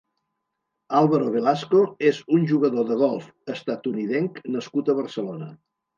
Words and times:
Álvaro 0.99 1.27
Velasco 1.35 1.83
és 2.11 2.21
un 2.37 2.47
jugador 2.53 2.89
de 2.93 2.97
golf 3.05 3.29
estatunidenc 3.57 4.41
nascut 4.57 4.91
a 4.91 4.97
Barcelona. 5.03 5.53